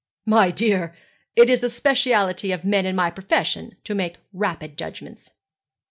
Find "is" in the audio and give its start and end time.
1.47-1.59